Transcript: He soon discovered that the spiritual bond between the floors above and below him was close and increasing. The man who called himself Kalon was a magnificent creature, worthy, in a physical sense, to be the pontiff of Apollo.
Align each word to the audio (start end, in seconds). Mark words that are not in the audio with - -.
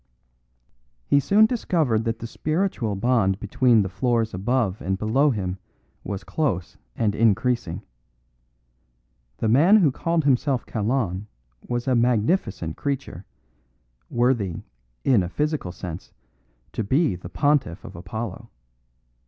He 1.05 1.19
soon 1.19 1.45
discovered 1.45 2.05
that 2.05 2.17
the 2.17 2.25
spiritual 2.25 2.95
bond 2.95 3.39
between 3.39 3.83
the 3.83 3.87
floors 3.87 4.33
above 4.33 4.81
and 4.81 4.97
below 4.97 5.29
him 5.29 5.59
was 6.03 6.23
close 6.23 6.75
and 6.95 7.13
increasing. 7.13 7.83
The 9.37 9.47
man 9.47 9.77
who 9.77 9.91
called 9.91 10.23
himself 10.23 10.65
Kalon 10.65 11.27
was 11.67 11.87
a 11.87 11.93
magnificent 11.93 12.77
creature, 12.77 13.25
worthy, 14.09 14.63
in 15.03 15.21
a 15.21 15.29
physical 15.29 15.71
sense, 15.71 16.11
to 16.71 16.83
be 16.83 17.15
the 17.15 17.29
pontiff 17.29 17.85
of 17.85 17.95
Apollo. 17.95 18.49